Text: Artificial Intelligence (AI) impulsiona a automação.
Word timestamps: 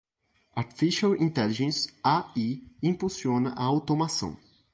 Artificial 0.55 1.13
Intelligence 1.19 1.93
(AI) 2.03 2.63
impulsiona 2.81 3.53
a 3.55 3.61
automação. 3.65 4.35